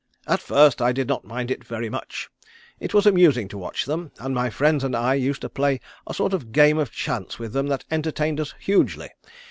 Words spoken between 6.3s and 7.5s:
of game of chance